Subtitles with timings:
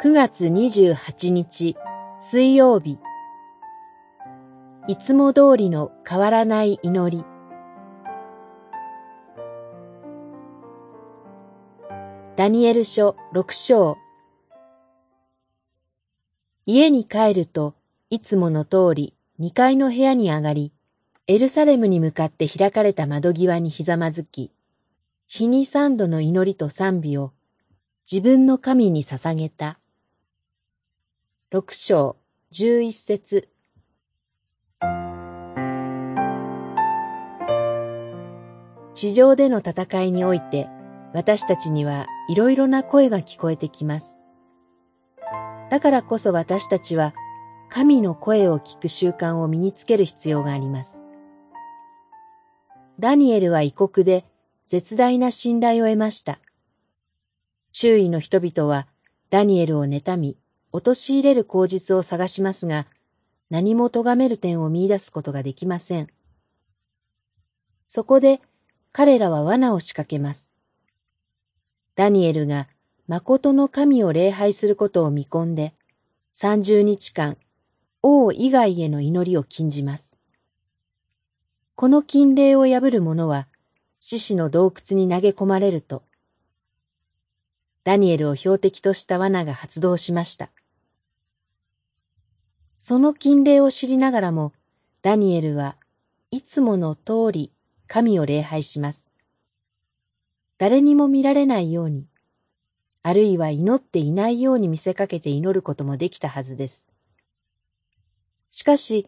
[0.00, 1.76] 9月28日
[2.20, 3.00] 水曜日。
[4.86, 7.24] いつも通りの変わらない祈り。
[12.36, 13.98] ダニエル書6章。
[16.64, 17.74] 家に帰ると
[18.08, 20.72] いつもの通り2階の部屋に上がり
[21.26, 24.52] エルサレムに向かって開かれた窓際にひざまずき
[25.26, 27.32] 日に三度の祈りと賛美を
[28.08, 29.80] 自分の神に捧げた。
[31.50, 32.16] 六章
[32.50, 33.48] 十一節
[38.94, 40.68] 地上での戦いにおいて
[41.14, 44.18] 私たちにはいろいろな声が聞こえてきます。
[45.70, 47.14] だからこそ私たちは
[47.70, 51.00] 神の声を聞く習慣を身につける必要があります。
[53.00, 54.26] ダニエルは異国で
[54.66, 56.40] 絶大な信頼を得ました。
[57.72, 58.86] 周囲の人々は
[59.30, 60.36] ダニエルを妬み、
[60.72, 62.86] 陥れる口実を探しますが、
[63.50, 66.08] 何も咎める点を見出すことができません。
[67.88, 68.40] そこで
[68.92, 70.50] 彼らは罠を仕掛けます。
[71.94, 72.68] ダニエルが
[73.06, 75.74] 誠の神を礼拝することを見込んで、
[76.34, 77.38] 三十日間、
[78.02, 80.14] 王以外への祈りを禁じます。
[81.74, 83.48] この禁令を破る者は、
[84.00, 86.02] 獅子の洞窟に投げ込まれると、
[87.88, 90.50] ダニエルを標的とした罠が発動しました。
[92.78, 94.52] その禁令を知りながらも、
[95.00, 95.74] ダニエルは
[96.30, 97.50] いつもの通り
[97.86, 99.08] 神を礼拝します。
[100.58, 102.04] 誰にも見られないように、
[103.02, 106.86] あるいは祈っていないように見せかけて祈ることもできたはずです。
[108.50, 109.06] しかし、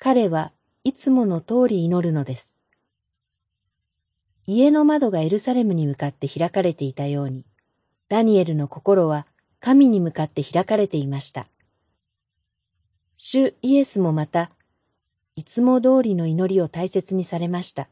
[0.00, 0.50] 彼は
[0.82, 2.52] いつもの通り祈るのです。
[4.44, 7.44] 家の窓がエルサレムに向かって開かれていたように、
[8.08, 9.26] ダニエルの心は
[9.60, 11.48] 神に向かって開かれていました。
[13.16, 14.50] 主イエスもまた、
[15.36, 17.88] いつも通りの祈りを大切にされました。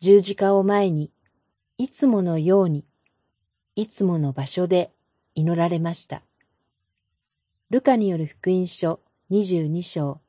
[0.00, 1.10] 十字架を前に、
[1.76, 2.84] いつものように、
[3.74, 4.90] いつもの場所で
[5.34, 6.22] 祈られました。
[7.70, 9.00] ルカによる福音書
[9.30, 10.20] 22章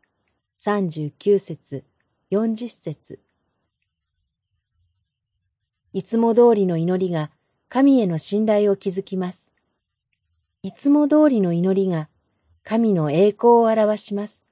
[0.57, 1.85] 39節
[2.31, 3.19] 40節
[5.93, 7.31] いつも通りの祈りが
[7.69, 9.51] 神への信頼を築きます。
[10.63, 12.09] いつも通りの祈りが
[12.63, 14.43] 神の栄光を表します。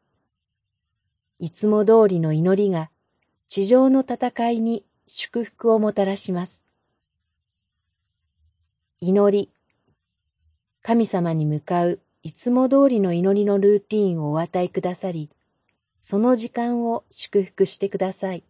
[1.40, 2.92] いつも通りの祈りが
[3.48, 6.64] 地上の戦いに祝福をもたらします。
[9.00, 9.52] 祈り。
[10.84, 15.32] 神様に向かういつも通りの祈りのルーティーンをお与えくださり、
[16.02, 18.44] その時間を祝福してください。